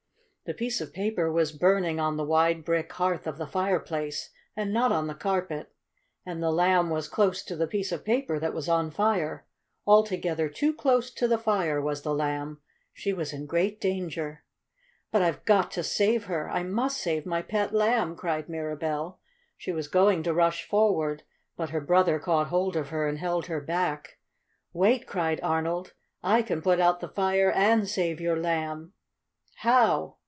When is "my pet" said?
17.25-17.73